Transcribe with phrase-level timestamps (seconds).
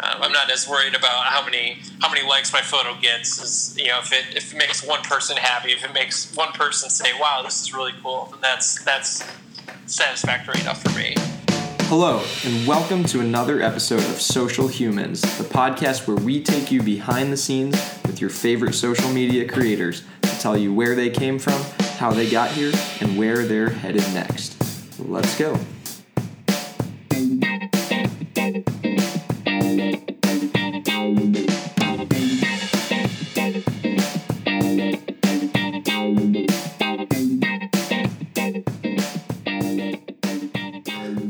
[0.00, 3.42] Um, I'm not as worried about how many how many likes my photo gets.
[3.42, 6.52] As, you know, if it if it makes one person happy, if it makes one
[6.52, 9.24] person say, "Wow, this is really cool," then that's that's
[9.86, 11.16] satisfactory enough for me.
[11.88, 16.80] Hello, and welcome to another episode of Social Humans, the podcast where we take you
[16.80, 17.74] behind the scenes
[18.06, 21.60] with your favorite social media creators to tell you where they came from,
[21.96, 24.54] how they got here, and where they're headed next.
[25.00, 25.58] Let's go.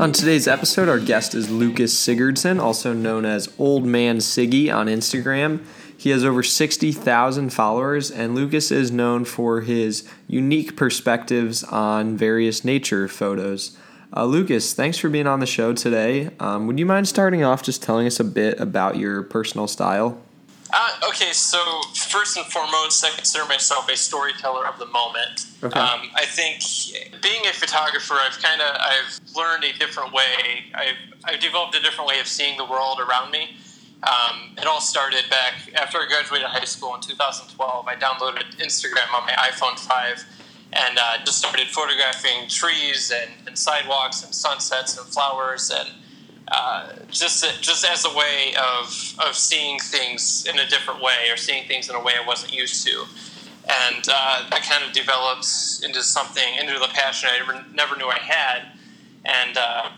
[0.01, 4.87] On today's episode, our guest is Lucas Sigurdson, also known as Old Man Siggy on
[4.87, 5.65] Instagram.
[5.97, 12.65] He has over 60,000 followers, and Lucas is known for his unique perspectives on various
[12.65, 13.77] nature photos.
[14.17, 16.31] Uh, Lucas, thanks for being on the show today.
[16.39, 20.23] Um, would you mind starting off just telling us a bit about your personal style?
[20.71, 21.59] Uh, okay, so
[21.95, 25.47] first and foremost, I consider myself a storyteller of the moment.
[25.63, 25.81] Okay.
[25.81, 26.63] Um, I think
[27.23, 30.67] being a photographer, I've kind of I've learned a different way.
[30.75, 33.57] I've I've developed a different way of seeing the world around me.
[34.03, 37.87] Um, it all started back after I graduated high school in 2012.
[37.87, 40.25] I downloaded Instagram on my iPhone 5
[40.73, 45.89] and uh, just started photographing trees and, and sidewalks and sunsets and flowers and
[46.51, 51.37] uh, just just as a way of of seeing things in a different way or
[51.37, 53.05] seeing things in a way I wasn't used to,
[53.69, 55.47] and uh, that kind of developed
[55.85, 58.63] into something into the passion I never, never knew I had,
[59.25, 59.91] and uh,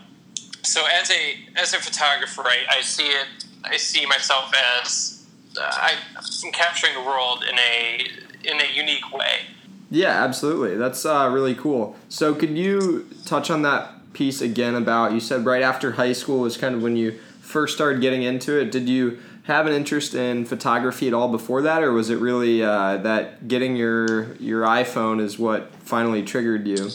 [0.63, 3.27] so as a as a photographer, I, I see it.
[3.63, 5.25] I see myself as
[5.57, 8.07] uh, I, I'm capturing the world in a
[8.43, 9.41] in a unique way.
[9.89, 10.77] Yeah, absolutely.
[10.77, 11.97] That's uh, really cool.
[12.07, 16.39] So, could you touch on that piece again about you said right after high school
[16.39, 18.71] was kind of when you first started getting into it.
[18.71, 22.63] Did you have an interest in photography at all before that, or was it really
[22.63, 26.89] uh, that getting your your iPhone is what finally triggered you?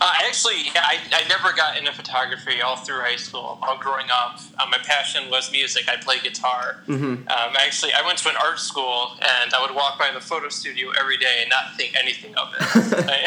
[0.00, 3.58] Uh, actually, I, I never got into photography all through high school.
[3.62, 5.88] All growing up, um, my passion was music.
[5.88, 6.82] I play guitar.
[6.86, 7.28] Mm-hmm.
[7.28, 10.48] Um, actually, I went to an art school, and I would walk by the photo
[10.48, 12.60] studio every day and not think anything of it.
[13.08, 13.26] I,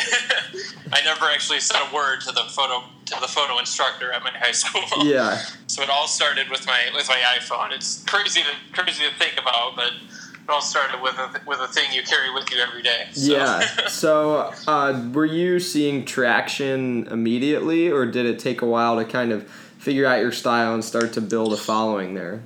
[1.00, 4.32] I never actually said a word to the photo to the photo instructor at my
[4.32, 4.84] high school.
[5.04, 5.42] Yeah.
[5.70, 7.72] So it all started with my with my iPhone.
[7.74, 9.92] It's crazy to crazy to think about, but
[10.48, 13.08] it all started with a with a thing you carry with you every day.
[13.12, 13.32] So.
[13.32, 13.68] Yeah.
[13.88, 19.32] So, uh, were you seeing traction immediately, or did it take a while to kind
[19.32, 19.48] of
[19.80, 22.44] figure out your style and start to build a following there?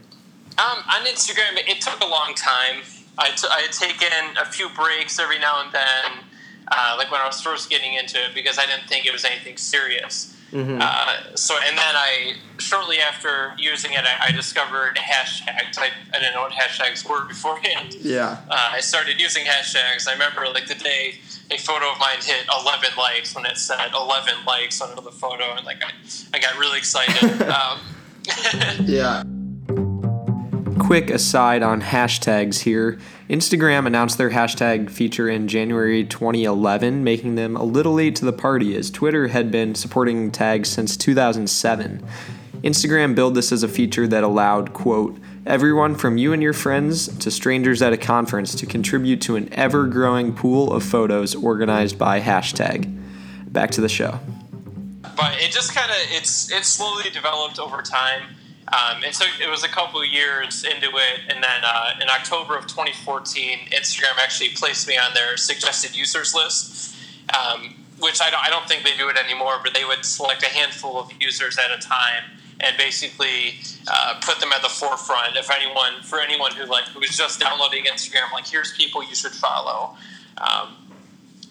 [0.58, 2.82] Um, on Instagram, it took a long time.
[3.18, 6.24] I, t- I had taken a few breaks every now and then,
[6.70, 9.26] uh, like when I was first getting into it, because I didn't think it was
[9.26, 10.38] anything serious.
[10.52, 10.80] Mm-hmm.
[10.82, 15.78] Uh, so, and then I, shortly after using it, I, I discovered hashtags.
[15.78, 17.96] I, I didn't know what hashtags were beforehand.
[17.96, 18.38] Yeah.
[18.50, 20.08] Uh, I started using hashtags.
[20.08, 21.16] I remember like the day
[21.52, 25.56] a photo of mine hit 11 likes when it said 11 likes under the photo,
[25.56, 25.92] and like I,
[26.34, 27.42] I got really excited.
[27.50, 27.80] um,
[28.86, 29.24] Yeah.
[30.80, 33.00] Quick aside on hashtags here.
[33.31, 38.34] Instagram announced their hashtag feature in January 2011, making them a little late to the
[38.34, 42.06] party as Twitter had been supporting tags since 2007.
[42.56, 47.08] Instagram billed this as a feature that allowed, quote, everyone from you and your friends
[47.20, 51.97] to strangers at a conference to contribute to an ever growing pool of photos organized
[51.97, 53.00] by hashtag.
[53.47, 54.20] Back to the show.
[55.16, 58.24] but it just kind of it's it slowly developed over time.
[58.72, 62.58] Um, and it was a couple of years into it, and then uh, in October
[62.58, 66.96] of 2014, Instagram actually placed me on their suggested users list,
[67.36, 70.44] um, which I don't, I don't think they do it anymore, but they would select
[70.44, 72.24] a handful of users at a time
[72.62, 75.36] and basically uh, put them at the forefront.
[75.36, 79.16] If anyone, for anyone who like who was just downloading Instagram, like here's people you
[79.16, 79.96] should follow.
[80.38, 80.78] Um,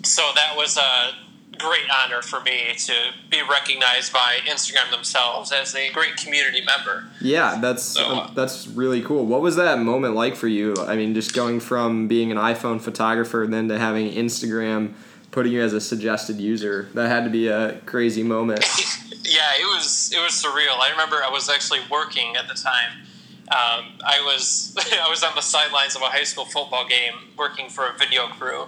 [0.02, 1.12] so that was a
[1.59, 2.93] great honor for me to
[3.31, 7.05] be recognized by Instagram themselves as a great community member.
[7.21, 9.27] Yeah, that's So, uh, that's really cool.
[9.27, 10.75] What was that moment like for you?
[10.87, 14.94] I mean, just going from being an iPhone photographer then to having Instagram
[15.31, 16.88] putting you as a suggested user.
[16.94, 18.61] That had to be a crazy moment.
[19.25, 20.79] yeah, it was it was surreal.
[20.79, 23.03] I remember I was actually working at the time.
[23.49, 27.69] Um, I was I was on the sidelines of a high school football game working
[27.69, 28.67] for a video crew,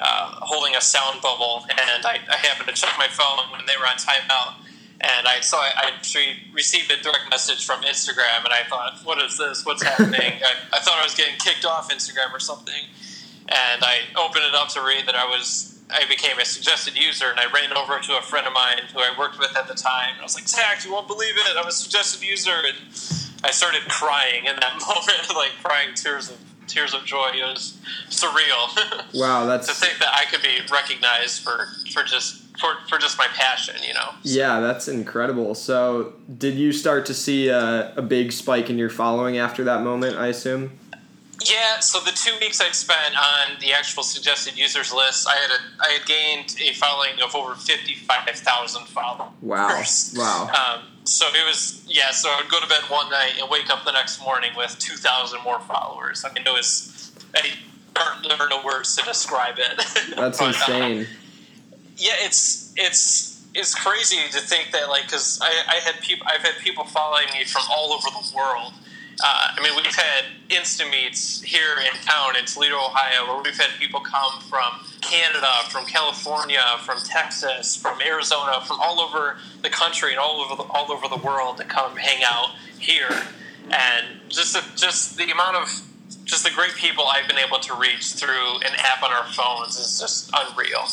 [0.00, 3.76] uh, holding a sound bubble, and I, I happened to check my phone when they
[3.78, 4.54] were on timeout,
[5.00, 9.22] and I saw I actually received a direct message from Instagram, and I thought, what
[9.22, 9.64] is this?
[9.64, 10.20] What's happening?
[10.42, 12.82] I, I thought I was getting kicked off Instagram or something,
[13.48, 17.30] and I opened it up to read that I was I became a suggested user,
[17.30, 19.74] and I ran over to a friend of mine who I worked with at the
[19.74, 20.10] time.
[20.12, 21.56] And I was like, Zach, you won't believe it.
[21.56, 22.54] I'm a suggested user.
[22.64, 22.76] And
[23.42, 26.38] I started crying in that moment, like crying tears of
[26.70, 27.30] tears of joy.
[27.34, 27.78] It was
[28.08, 28.68] surreal.
[29.14, 33.18] Wow, that's to think that I could be recognized for for just for, for just
[33.18, 34.10] my passion, you know.
[34.22, 35.54] Yeah, that's incredible.
[35.54, 39.82] So, did you start to see a, a big spike in your following after that
[39.82, 40.16] moment?
[40.16, 40.78] I assume.
[41.44, 45.50] Yeah, so the two weeks I'd spent on the actual suggested users list, I had
[45.50, 49.32] a I had gained a following of over fifty five thousand followers.
[49.40, 49.82] Wow!
[50.16, 50.50] Wow!
[50.76, 52.10] Um, so it was yeah.
[52.12, 54.78] So I would go to bed one night and wake up the next morning with
[54.78, 56.24] two thousand more followers.
[56.24, 57.50] I mean, it was I
[57.96, 59.76] are no words to describe it.
[60.16, 61.02] That's but, uh, insane.
[61.02, 61.06] Uh,
[61.96, 66.42] yeah, it's it's it's crazy to think that like because I, I had people I've
[66.42, 68.72] had people following me from all over the world
[69.22, 73.58] uh, I mean, we've had Insta meets here in town in Toledo, Ohio, where we've
[73.58, 79.70] had people come from Canada, from California, from Texas, from Arizona, from all over the
[79.70, 83.24] country and all over the, all over the world to come hang out here.
[83.70, 85.68] And just the, just the amount of
[86.24, 89.76] just the great people I've been able to reach through an app on our phones
[89.76, 90.86] is just unreal.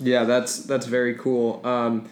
[0.00, 1.60] Yeah, that's that's very cool.
[1.64, 2.08] Um,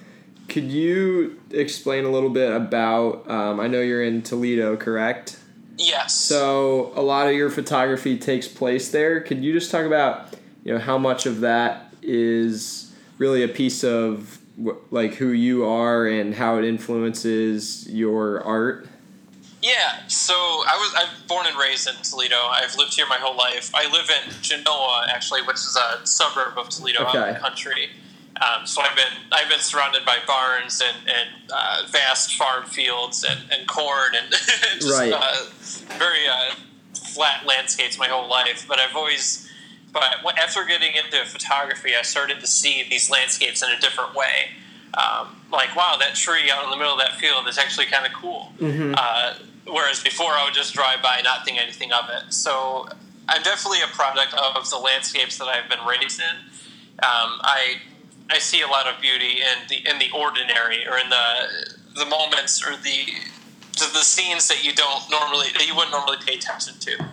[0.49, 3.29] could you explain a little bit about?
[3.29, 5.39] Um, I know you're in Toledo, correct?
[5.79, 6.15] Yes.
[6.15, 9.21] So a lot of your photography takes place there.
[9.21, 10.35] Could you just talk about
[10.65, 14.39] you know how much of that is really a piece of
[14.91, 18.89] like who you are and how it influences your art?
[19.63, 22.37] Yeah, so I was I'm born and raised in Toledo.
[22.37, 23.71] I've lived here my whole life.
[23.75, 27.19] I live in Genoa, actually, which is a suburb of Toledo okay.
[27.19, 27.91] out in the country.
[28.41, 33.25] Um, so I've been I've been surrounded by barns and, and uh, vast farm fields
[33.25, 34.31] and, and corn and
[34.81, 35.13] just right.
[35.13, 35.47] uh,
[35.99, 36.55] very uh,
[36.95, 38.67] flat landscapes my whole life.
[38.69, 39.51] But I've always
[39.93, 44.51] but after getting into photography, I started to see these landscapes in a different way.
[44.95, 48.05] Um, like wow, that tree out in the middle of that field is actually kind
[48.05, 48.53] of cool.
[48.59, 48.95] Mm-hmm.
[48.97, 49.35] Uh,
[49.67, 52.33] whereas before, I would just drive by, not think anything of it.
[52.33, 52.87] So
[53.29, 56.37] I'm definitely a product of the landscapes that I've been raised in.
[56.99, 57.77] Um, I
[58.31, 62.07] I see a lot of beauty in the in the ordinary or in the the
[62.07, 63.15] moments or the
[63.79, 67.05] the scenes that you don't normally that you wouldn't normally pay attention to.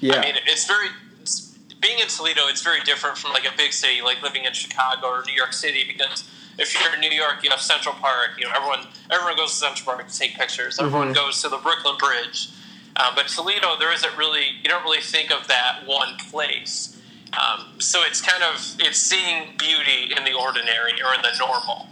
[0.00, 0.16] Yeah.
[0.16, 0.88] I mean, it's very
[1.22, 2.42] it's, being in Toledo.
[2.48, 5.52] It's very different from like a big city, like living in Chicago or New York
[5.52, 6.28] City, because
[6.58, 8.32] if you're in New York, you have Central Park.
[8.38, 10.76] You know, everyone everyone goes to Central Park to take pictures.
[10.76, 10.86] Mm-hmm.
[10.86, 12.50] Everyone goes to the Brooklyn Bridge.
[12.96, 16.97] Uh, but Toledo, there isn't really you don't really think of that one place.
[17.34, 21.88] Um, so it's kind of it's seeing beauty in the ordinary or in the normal,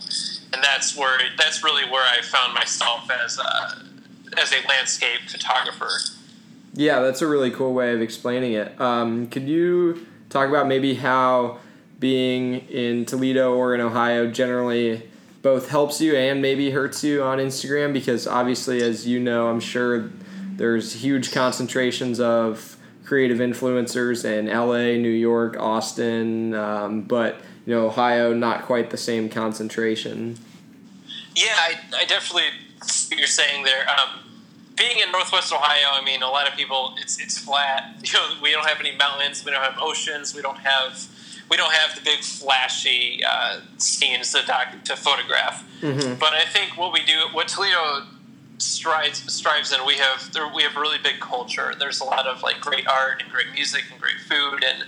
[0.53, 5.91] and that's where that's really where I found myself as a as a landscape photographer.
[6.75, 8.79] Yeah, that's a really cool way of explaining it.
[8.81, 11.59] Um, could you talk about maybe how
[11.99, 15.09] being in Toledo or in Ohio generally
[15.41, 17.93] both helps you and maybe hurts you on Instagram?
[17.93, 20.11] Because obviously, as you know, I'm sure
[20.57, 22.77] there's huge concentrations of
[23.07, 28.97] creative influencers in LA, New York, Austin, um, but you know Ohio not quite the
[28.97, 30.37] same concentration.
[31.35, 32.51] Yeah, I, I definitely
[33.17, 33.89] you're saying there.
[33.89, 34.21] Um,
[34.77, 37.95] being in Northwest Ohio, I mean, a lot of people it's it's flat.
[38.05, 41.07] You know, we don't have any mountains, we don't have oceans, we don't have
[41.49, 45.65] we don't have the big flashy uh, scenes to doc, to photograph.
[45.81, 46.19] Mm-hmm.
[46.19, 48.03] But I think what we do, what Toledo
[48.59, 51.75] strides strives and We have there, we have a really big culture.
[51.79, 54.85] There's a lot of like great art and great music and great food and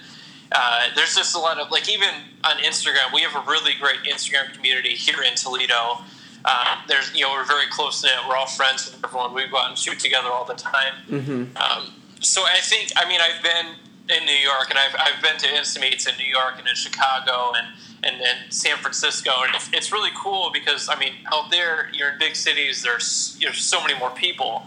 [0.50, 2.08] uh, there's just a lot of like even
[2.44, 5.98] on Instagram we have a really great Instagram community here in Toledo.
[6.44, 8.12] Um, there's you know we're very close knit.
[8.28, 9.34] We're all friends with everyone.
[9.34, 10.94] We go out and shoot together all the time.
[11.08, 11.56] Mm-hmm.
[11.56, 13.74] Um, so I think I mean I've been
[14.10, 16.74] in New York and I've, I've been to Insta meets in New York and in
[16.74, 17.68] Chicago and
[18.02, 22.12] and, and San Francisco, and it's, it's really cool because I mean, out there, you're
[22.12, 22.82] in big cities.
[22.82, 24.66] There's you know so many more people,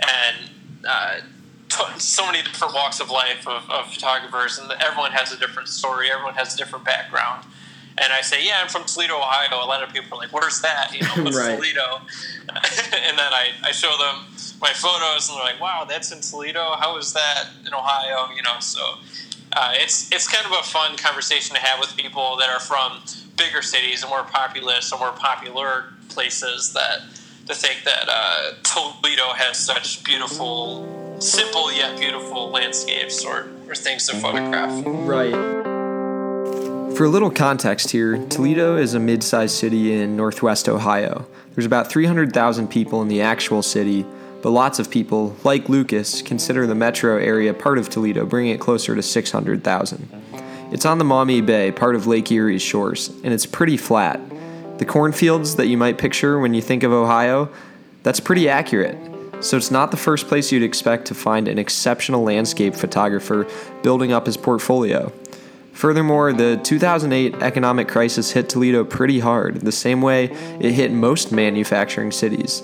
[0.00, 0.50] and
[0.88, 1.16] uh,
[1.68, 5.68] t- so many different walks of life of, of photographers, and everyone has a different
[5.68, 6.10] story.
[6.10, 7.44] Everyone has a different background.
[8.00, 9.62] And I say, yeah, I'm from Toledo, Ohio.
[9.62, 10.92] A lot of people are like, where's that?
[10.94, 11.56] You know, what's right.
[11.56, 12.00] Toledo?
[12.48, 14.24] and then I, I show them
[14.60, 16.76] my photos, and they're like, wow, that's in Toledo.
[16.78, 18.34] How is that in Ohio?
[18.34, 18.80] You know, so
[19.52, 23.02] uh, it's it's kind of a fun conversation to have with people that are from
[23.36, 27.00] bigger cities and more populous or more popular places that
[27.46, 34.06] to think that uh, Toledo has such beautiful, simple yet beautiful landscapes or, or things
[34.06, 34.82] to photograph.
[34.86, 35.69] Right.
[37.00, 41.24] For a little context here, Toledo is a mid sized city in northwest Ohio.
[41.54, 44.04] There's about 300,000 people in the actual city,
[44.42, 48.60] but lots of people, like Lucas, consider the metro area part of Toledo, bringing it
[48.60, 50.10] closer to 600,000.
[50.72, 54.20] It's on the Maumee Bay, part of Lake Erie's shores, and it's pretty flat.
[54.76, 57.48] The cornfields that you might picture when you think of Ohio,
[58.02, 58.98] that's pretty accurate.
[59.42, 63.46] so it's not the first place you'd expect to find an exceptional landscape photographer
[63.82, 65.10] building up his portfolio.
[65.80, 71.32] Furthermore, the 2008 economic crisis hit Toledo pretty hard, the same way it hit most
[71.32, 72.62] manufacturing cities.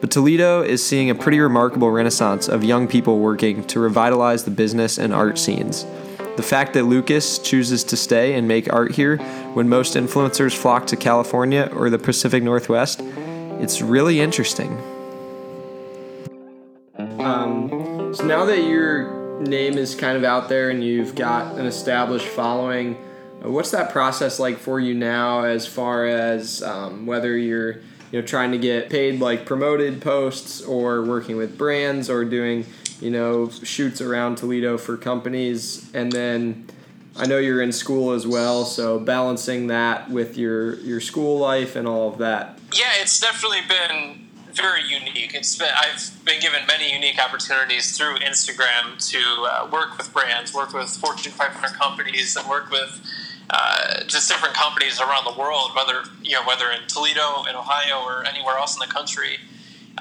[0.00, 4.50] But Toledo is seeing a pretty remarkable renaissance of young people working to revitalize the
[4.50, 5.86] business and art scenes.
[6.34, 9.18] The fact that Lucas chooses to stay and make art here
[9.54, 13.00] when most influencers flock to California or the Pacific Northwest,
[13.60, 14.76] it's really interesting.
[16.98, 21.66] Um, so now that your name is kind of out there and you've got an
[21.66, 22.96] established following,
[23.44, 27.72] uh, what's that process like for you now as far as um, whether you're
[28.12, 32.64] you know trying to get paid like promoted posts or working with brands or doing
[33.00, 36.66] you know, shoots around Toledo for companies, and then
[37.14, 41.76] I know you're in school as well, so balancing that with your your school life
[41.76, 42.58] and all of that.
[42.72, 44.25] Yeah, it's definitely been
[44.56, 45.34] very unique.
[45.34, 50.54] It's been I've been given many unique opportunities through Instagram to uh, work with brands,
[50.54, 53.00] work with Fortune 500 companies, and work with
[53.50, 58.02] uh, just different companies around the world, whether you know whether in Toledo, in Ohio,
[58.04, 59.38] or anywhere else in the country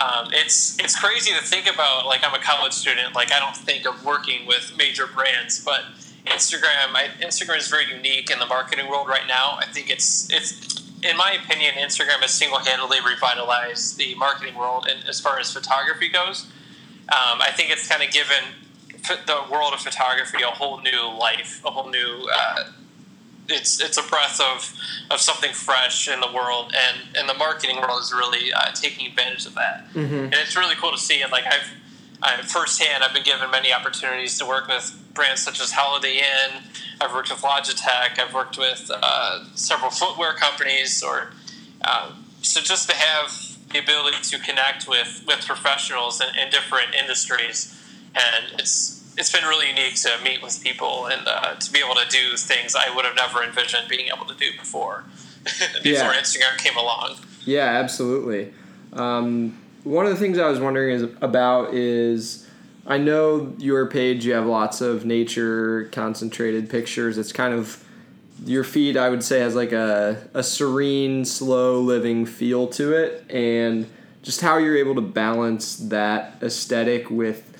[0.01, 2.05] um, it's it's crazy to think about.
[2.05, 3.15] Like I'm a college student.
[3.15, 5.81] Like I don't think of working with major brands, but
[6.25, 6.93] Instagram.
[6.93, 9.57] I, Instagram is very unique in the marketing world right now.
[9.59, 15.07] I think it's it's in my opinion, Instagram has single-handedly revitalized the marketing world, and
[15.07, 16.47] as far as photography goes,
[17.09, 18.43] um, I think it's kind of given
[19.27, 22.63] the world of photography a whole new life, a whole new uh,
[23.47, 24.73] it's it's a breath of
[25.11, 29.07] of something fresh in the world, and and the marketing world is really uh, taking
[29.07, 30.13] advantage of that, mm-hmm.
[30.13, 31.21] and it's really cool to see.
[31.21, 31.69] And like I've
[32.23, 36.61] I, firsthand, I've been given many opportunities to work with brands such as Holiday Inn.
[37.01, 38.19] I've worked with Logitech.
[38.19, 41.31] I've worked with uh, several footwear companies, or
[41.83, 43.31] uh, so just to have
[43.71, 47.81] the ability to connect with with professionals in, in different industries,
[48.13, 51.95] and it's it's been really unique to meet with people and uh, to be able
[51.95, 55.05] to do things I would have never envisioned being able to do before
[55.43, 56.13] before yeah.
[56.13, 57.15] Instagram came along.
[57.45, 58.53] Yeah, absolutely.
[58.93, 62.44] Um, one of the things I was wondering is about is
[62.85, 67.17] I know your page you have lots of nature concentrated pictures.
[67.17, 67.83] It's kind of
[68.43, 73.25] your feed I would say has like a, a serene, slow living feel to it
[73.29, 73.87] and
[74.21, 77.51] just how you're able to balance that aesthetic with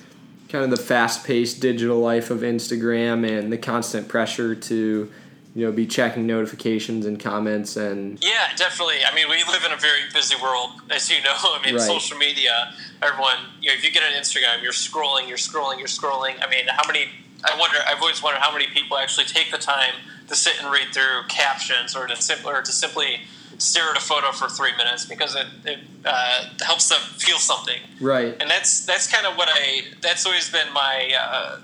[0.48, 5.10] kind of the fast-paced digital life of Instagram and the constant pressure to
[5.56, 9.72] you know be checking notifications and comments and yeah definitely i mean we live in
[9.72, 11.82] a very busy world as you know i mean right.
[11.82, 15.88] social media everyone you know if you get on instagram you're scrolling you're scrolling you're
[15.88, 17.08] scrolling i mean how many
[17.44, 19.94] i wonder i've always wondered how many people actually take the time
[20.28, 23.20] to sit and read through captions or to simply or to simply
[23.58, 27.80] stare at a photo for three minutes because it, it uh, helps them feel something.
[28.02, 28.36] Right.
[28.38, 29.82] And that's that's kind of what I.
[30.02, 31.60] That's always been my uh,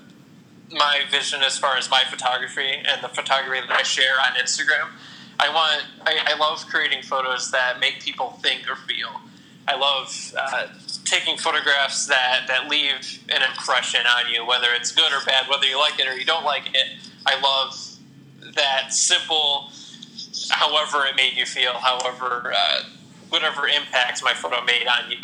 [0.71, 4.89] my vision as far as my photography and the photography that I share on Instagram.
[5.39, 5.83] I want.
[6.03, 9.09] I, I love creating photos that make people think or feel.
[9.67, 10.67] I love uh,
[11.05, 15.65] taking photographs that, that leave an impression on you, whether it's good or bad, whether
[15.65, 16.87] you like it or you don't like it.
[17.25, 19.71] I love that simple
[20.49, 22.83] however it made you feel, however, uh,
[23.29, 25.17] whatever impact my photo made on you.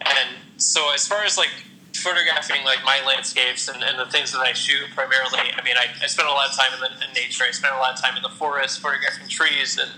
[0.00, 1.50] And so, as far as like
[2.00, 5.86] photographing like my landscapes and, and the things that I shoot primarily, I mean, I,
[6.02, 7.44] I spend a lot of time in, the, in nature.
[7.46, 9.90] I spend a lot of time in the forest photographing trees and,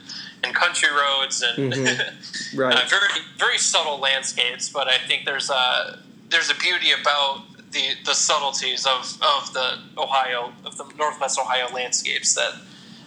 [0.45, 2.59] and country roads and mm-hmm.
[2.61, 2.77] right.
[2.77, 4.69] uh, very very subtle landscapes.
[4.69, 5.99] But I think there's a
[6.31, 11.73] there's a beauty about the the subtleties of, of the Ohio of the Northwest Ohio
[11.73, 12.53] landscapes that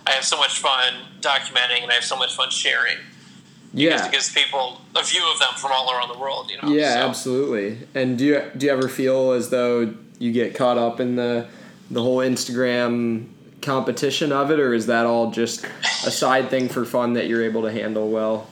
[0.06, 2.98] I have so much fun documenting and I have so much fun sharing.
[3.74, 6.50] Yeah, it gives people a view of them from all around the world.
[6.50, 6.74] You know.
[6.76, 7.08] Yeah, so.
[7.08, 7.88] absolutely.
[7.96, 11.48] And do you do you ever feel as though you get caught up in the
[11.90, 13.28] the whole Instagram
[13.62, 15.66] competition of it, or is that all just
[16.06, 18.48] a side thing for fun that you're able to handle well?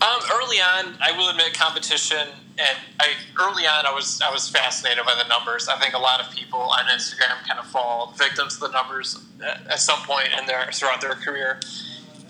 [0.00, 4.48] Um, early on, I will admit competition and I early on I was I was
[4.48, 5.68] fascinated by the numbers.
[5.68, 9.18] I think a lot of people on Instagram kind of fall victims to the numbers
[9.42, 11.60] at some point in their throughout their career.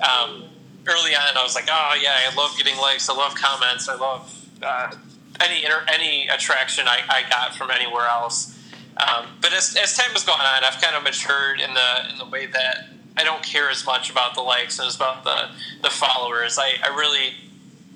[0.01, 0.45] Um,
[0.89, 3.95] early on, I was like, oh yeah, I love getting likes, I love comments, I
[3.97, 4.93] love uh,
[5.41, 8.55] any inter- any attraction I, I got from anywhere else.
[8.97, 12.19] Um, but as, as time has gone on, I've kind of matured in the in
[12.19, 15.51] the way that I don't care as much about the likes and as about the
[15.83, 16.59] the followers.
[16.59, 17.35] I, I really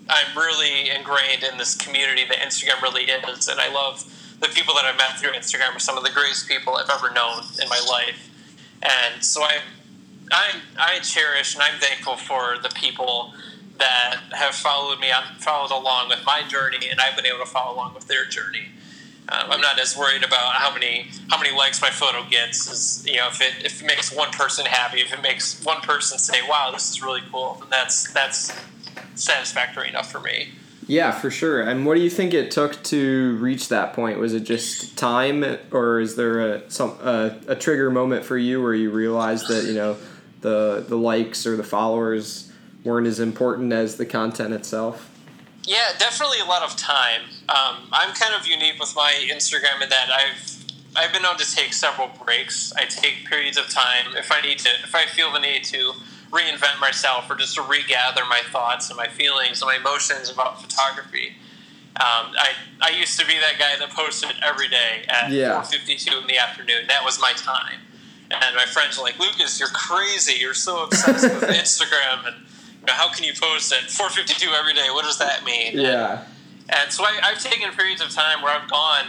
[0.09, 4.05] I'm really ingrained in this community that Instagram really is, and I love
[4.41, 7.13] the people that I've met through Instagram are some of the greatest people I've ever
[7.13, 8.31] known in my life,
[8.83, 9.59] and so I,
[10.33, 13.35] I, I cherish and I'm thankful for the people
[13.79, 17.47] that have followed me on followed along with my journey, and I've been able to
[17.47, 18.67] follow along with their journey.
[19.29, 22.71] Um, I'm not as worried about how many how many likes my photo gets.
[22.71, 25.81] As you know, if it if it makes one person happy, if it makes one
[25.81, 28.53] person say, "Wow, this is really cool," then that's that's
[29.15, 30.51] satisfactory enough for me.
[30.87, 31.62] Yeah, for sure.
[31.62, 34.19] And what do you think it took to reach that point?
[34.19, 38.62] Was it just time, or is there a some a, a trigger moment for you
[38.62, 39.97] where you realized that you know
[40.43, 42.53] the the likes or the followers
[42.85, 45.09] weren't as important as the content itself?
[45.65, 47.23] Yeah, definitely a lot of time.
[47.49, 50.63] Um, I'm kind of unique with my Instagram in that I've
[50.95, 52.73] I've been known to take several breaks.
[52.77, 55.93] I take periods of time if I need to, if I feel the need to
[56.31, 60.61] reinvent myself or just to regather my thoughts and my feelings and my emotions about
[60.61, 61.37] photography.
[61.97, 65.61] Um, I, I used to be that guy that posted every day at yeah.
[65.61, 66.87] 4.52 in the afternoon.
[66.89, 67.81] That was my time.
[68.33, 70.41] And my friends were like, Lucas, you're crazy.
[70.41, 72.27] You're so obsessed with Instagram.
[72.27, 72.37] And
[72.81, 74.89] you know, how can you post at 4.52 every day?
[74.91, 75.79] What does that mean?
[75.79, 76.25] Yeah.
[76.69, 79.07] And, so I, I've taken periods of time where I've gone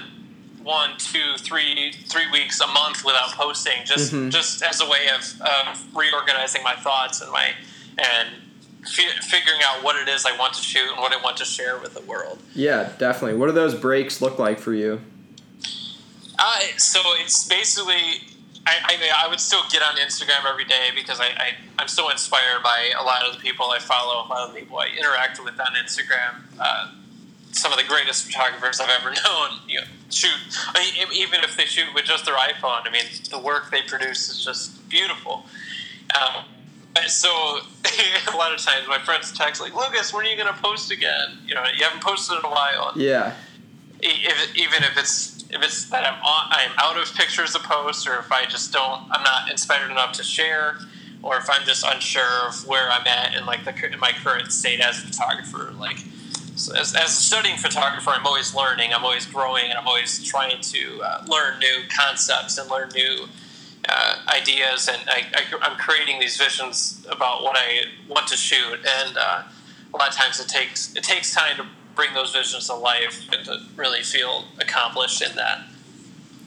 [0.63, 4.29] one, two, three, three weeks, a month without posting, just mm-hmm.
[4.29, 7.51] just as a way of, of reorganizing my thoughts and my
[7.97, 8.29] and
[8.83, 11.45] f- figuring out what it is I want to shoot and what I want to
[11.45, 12.39] share with the world.
[12.55, 13.37] Yeah, definitely.
[13.37, 15.01] What do those breaks look like for you?
[16.39, 18.21] Uh, so it's basically.
[18.65, 21.87] I, I, mean, I would still get on Instagram every day because I, I, I'm
[21.87, 24.77] so inspired by a lot of the people I follow, a lot of the people
[24.79, 26.35] I interact with on Instagram.
[26.59, 26.91] Uh,
[27.51, 29.59] some of the greatest photographers I've ever known.
[29.67, 30.31] You know, shoot,
[30.73, 33.81] I mean, even if they shoot with just their iPhone, I mean, the work they
[33.81, 35.45] produce is just beautiful.
[36.15, 36.45] Um,
[37.07, 37.29] so
[38.33, 40.91] a lot of times my friends text like, "Lucas, when are you going to post
[40.91, 41.39] again?
[41.45, 43.35] You know, you haven't posted in a while." Yeah.
[44.05, 48.07] If, even if it's if it's that I'm on, I'm out of pictures to post,
[48.07, 50.77] or if I just don't, I'm not inspired enough to share,
[51.21, 54.51] or if I'm just unsure of where I'm at in like the in my current
[54.51, 55.97] state as a photographer, like
[56.55, 60.23] so as, as a studying photographer, I'm always learning, I'm always growing, and I'm always
[60.23, 63.27] trying to uh, learn new concepts and learn new
[63.89, 64.87] uh, ideas.
[64.87, 65.25] And I,
[65.61, 68.79] am creating these visions about what I want to shoot.
[68.99, 69.43] And uh,
[69.93, 73.27] a lot of times it takes it takes time to bring those visions to life
[73.31, 75.63] and to really feel accomplished in that.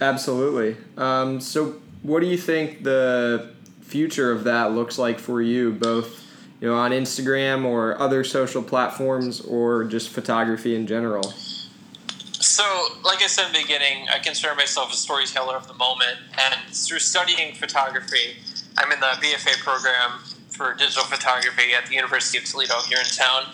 [0.00, 0.76] Absolutely.
[0.96, 6.26] Um, so, what do you think the future of that looks like for you, both?
[6.60, 11.22] you know, on Instagram or other social platforms or just photography in general?
[11.22, 12.64] So,
[13.04, 16.74] like I said in the beginning, I consider myself a storyteller of the moment, and
[16.74, 18.36] through studying photography,
[18.78, 23.06] I'm in the BFA program for digital photography at the University of Toledo here in
[23.06, 23.44] town,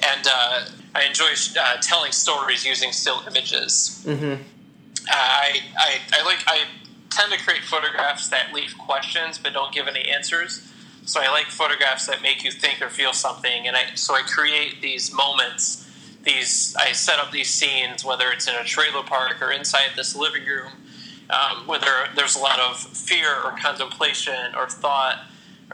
[0.00, 0.64] and uh,
[0.94, 4.02] I enjoy uh, telling stories using still images.
[4.06, 4.32] Mm-hmm.
[4.32, 6.64] Uh, I, I, I like I
[7.10, 10.68] tend to create photographs that leave questions but don't give any answers.
[11.04, 14.22] So I like photographs that make you think or feel something, and I so I
[14.22, 15.88] create these moments.
[16.22, 20.14] These I set up these scenes, whether it's in a trailer park or inside this
[20.14, 20.72] living room,
[21.28, 25.24] um, whether there's a lot of fear or contemplation or thought,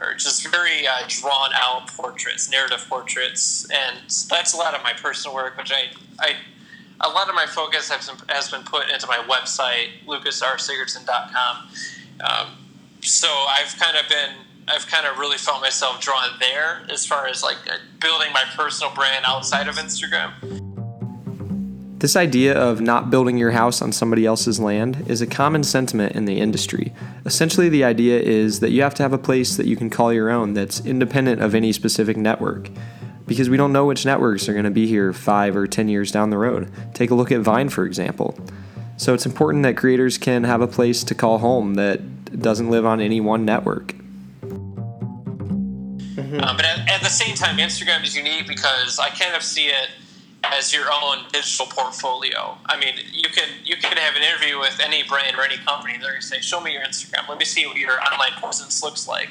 [0.01, 3.97] or just very uh, drawn out portraits, narrative portraits, and
[4.29, 6.35] that's a lot of my personal work, which I I
[7.01, 11.69] a lot of my focus has been, has been put into my website, lucasrsigurdson.com.
[12.19, 12.47] Um,
[13.01, 14.35] so I've kind of been
[14.67, 18.43] I've kind of really felt myself drawn there as far as like uh, building my
[18.55, 20.33] personal brand outside of Instagram.
[21.99, 26.15] This idea of not building your house on somebody else's land is a common sentiment
[26.15, 26.93] in the industry.
[27.29, 30.11] Essentially, the idea is that you have to have a place that you can call
[30.11, 32.71] your own that's independent of any specific network.
[33.27, 36.11] Because we don't know which networks are going to be here five or ten years
[36.11, 36.71] down the road.
[36.95, 38.35] Take a look at Vine, for example.
[38.97, 42.83] So it's important that creators can have a place to call home that doesn't live
[42.83, 43.93] on any one network.
[46.15, 46.41] Mm-hmm.
[46.41, 49.67] Um, but at, at, the same time, Instagram is unique because I kind of see
[49.67, 49.89] it
[50.53, 52.57] as your own digital portfolio.
[52.65, 55.93] I mean, you can you can have an interview with any brand or any company.
[55.93, 57.27] They're going to say, "Show me your Instagram.
[57.27, 59.29] Let me see what your online presence looks like."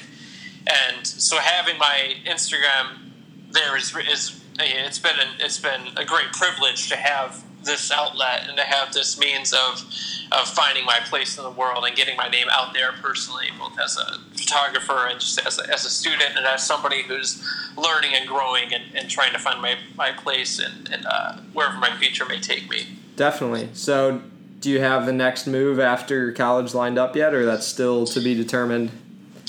[0.67, 3.11] And so, having my Instagram
[3.51, 8.47] there is is it's been a, it's been a great privilege to have this outlet
[8.47, 9.85] and to have this means of
[10.31, 13.79] of finding my place in the world and getting my name out there personally, both
[13.79, 17.43] as a photographer and just as a, as a student and as somebody who's
[17.75, 21.77] learning and growing and, and trying to find my, my place and, and uh, wherever
[21.77, 22.85] my future may take me.
[23.15, 23.69] Definitely.
[23.73, 24.21] So,
[24.59, 28.19] do you have the next move after college lined up yet, or that's still to
[28.19, 28.91] be determined?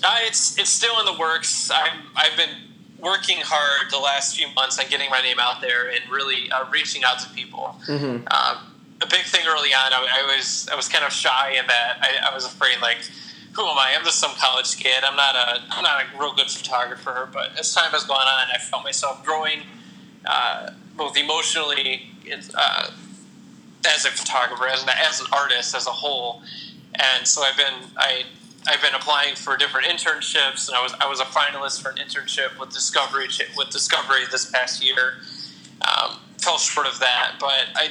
[0.02, 1.70] Uh, it's it's still in the works.
[1.70, 2.50] I'm I've been
[3.00, 6.64] working hard the last few months on getting my name out there and really uh,
[6.70, 7.76] reaching out to people.
[7.86, 8.26] Mm-hmm.
[8.28, 8.70] Um,
[9.02, 11.98] a big thing early on, I, I, was I was kind of shy in that
[12.00, 12.98] I, I, was afraid like,
[13.52, 13.94] who am I?
[13.98, 15.02] I'm just some college kid.
[15.02, 17.28] I'm not a I'm not a real good photographer.
[17.32, 19.62] But as time has gone on, I felt myself growing,
[20.26, 22.10] uh, both emotionally
[22.54, 22.90] uh,
[23.88, 26.42] as a photographer, as an, as an artist, as a whole.
[26.94, 28.24] And so I've been I
[28.66, 31.96] I've been applying for different internships, and I was I was a finalist for an
[31.96, 35.14] internship with Discovery with Discovery this past year.
[35.80, 37.90] Um, fell short of that, but I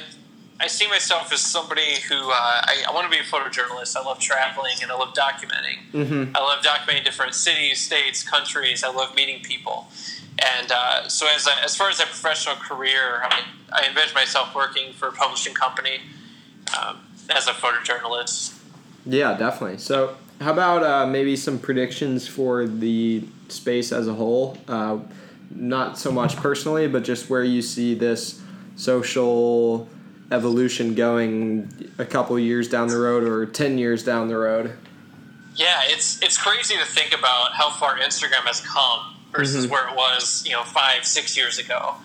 [0.60, 3.96] I see myself as somebody who uh, I, I, want to be a photojournalist.
[3.96, 5.90] I love traveling and I love documenting.
[5.92, 6.36] Mm-hmm.
[6.36, 8.84] I love documenting different cities, states, countries.
[8.84, 9.88] I love meeting people.
[10.38, 14.54] And uh, so, as, a, as far as a professional career, I, I envision myself
[14.54, 16.00] working for a publishing company
[16.78, 16.98] um,
[17.30, 18.58] as a photojournalist.
[19.06, 19.78] Yeah, definitely.
[19.78, 24.56] So, how about uh, maybe some predictions for the space as a whole?
[24.66, 24.98] Uh,
[25.54, 28.40] not so much personally, but just where you see this
[28.76, 29.88] social
[30.30, 34.72] evolution going a couple years down the road or 10 years down the road?
[35.56, 39.72] Yeah, it's it's crazy to think about how far Instagram has come versus mm-hmm.
[39.72, 41.96] where it was, you know, five, six years ago,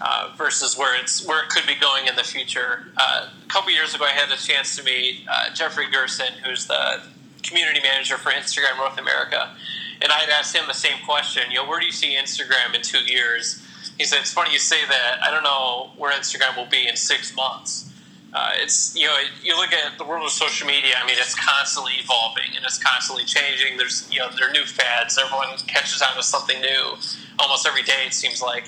[0.00, 2.92] uh, versus where it's where it could be going in the future.
[2.96, 6.66] Uh, a couple years ago, I had a chance to meet uh, Jeffrey Gerson, who's
[6.66, 7.00] the
[7.42, 9.54] community manager for Instagram North America,
[10.02, 11.50] and I had asked him the same question.
[11.50, 13.62] You know, where do you see Instagram in two years?
[14.00, 15.22] he said, "It's funny you say that.
[15.22, 17.92] I don't know where Instagram will be in six months.
[18.32, 20.94] Uh, it's you know, you look at the world of social media.
[20.96, 23.76] I mean, it's constantly evolving and it's constantly changing.
[23.76, 25.18] There's you know, there are new fads.
[25.18, 26.96] Everyone catches on to something new
[27.38, 28.06] almost every day.
[28.06, 28.64] It seems like."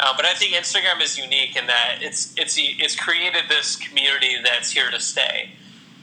[0.00, 4.34] Uh, but I think Instagram is unique in that it's it's it's created this community
[4.42, 5.52] that's here to stay.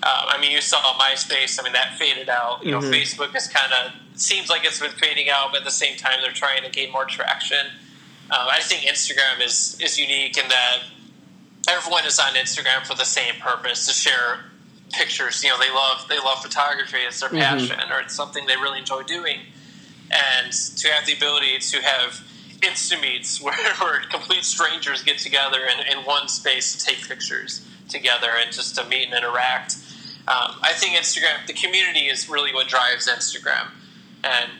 [0.02, 1.60] Uh, I mean, you saw MySpace.
[1.60, 2.64] I mean, that faded out.
[2.64, 2.92] You know, mm-hmm.
[2.92, 6.20] Facebook is kind of seems like it's been fading out, but at the same time,
[6.22, 7.66] they're trying to gain more traction.
[8.32, 10.80] Um, I think Instagram is is unique in that
[11.68, 14.40] everyone is on Instagram for the same purpose to share
[14.92, 15.44] pictures.
[15.44, 17.40] You know, they love they love photography; it's their mm-hmm.
[17.40, 19.40] passion, or it's something they really enjoy doing.
[20.12, 22.24] And to have the ability to have
[22.62, 27.66] insta meets where, where complete strangers get together in, in one space to take pictures
[27.88, 29.76] together and just to meet and interact.
[30.30, 33.70] Um, I think Instagram, the community is really what drives Instagram.
[34.24, 34.52] And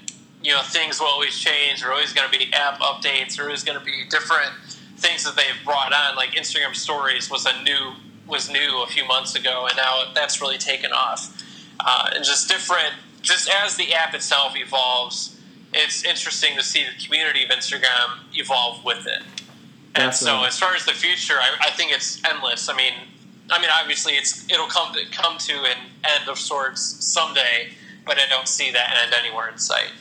[0.42, 1.82] you know things will always change.
[1.82, 3.36] There are always going to be app updates.
[3.36, 4.52] There is always going to be different
[4.98, 6.16] things that they've brought on.
[6.16, 7.94] Like Instagram Stories was a new
[8.28, 11.36] was new a few months ago, and now that's really taken off.
[11.80, 15.40] Uh, and just different, just as the app itself evolves,
[15.74, 19.24] it's interesting to see the community of Instagram evolve with it.
[19.96, 22.70] And so, as far as the future, I, I, think it's endless.
[22.70, 22.94] I mean,
[23.52, 27.70] I mean, obviously, it's it'll come to, come to an end of sorts someday,
[28.06, 29.92] but I don't see that end anywhere in sight.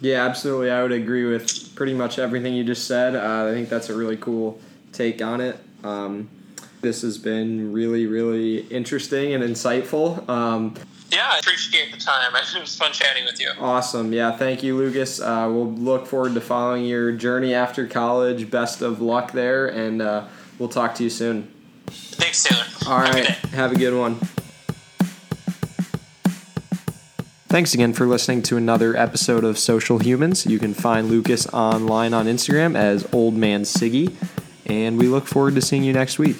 [0.00, 0.70] Yeah, absolutely.
[0.70, 3.14] I would agree with pretty much everything you just said.
[3.14, 4.60] Uh, I think that's a really cool
[4.92, 5.58] take on it.
[5.84, 6.28] Um,
[6.80, 10.28] this has been really, really interesting and insightful.
[10.28, 10.74] Um,
[11.12, 12.32] yeah, I appreciate the time.
[12.56, 13.50] It was fun chatting with you.
[13.60, 14.12] Awesome.
[14.12, 15.20] Yeah, thank you, Lucas.
[15.20, 18.50] Uh, we'll look forward to following your journey after college.
[18.50, 20.24] Best of luck there, and uh,
[20.58, 21.50] we'll talk to you soon.
[21.86, 22.64] Thanks, Taylor.
[22.86, 23.26] All right.
[23.54, 24.18] Have a good one.
[27.48, 30.46] Thanks again for listening to another episode of Social Humans.
[30.46, 34.14] You can find Lucas online on Instagram as Old Man Siggy,
[34.64, 36.36] and we look forward to seeing you next week.